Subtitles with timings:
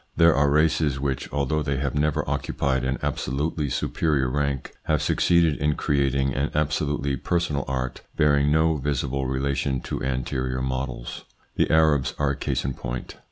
[0.17, 5.57] There are races which, although they have never occupied an absolutely superior rank, have succeeded
[5.57, 11.25] in creating an absolutely personal art bearing no visible relation to anterior models.
[11.55, 13.17] The Arabs are a case in point.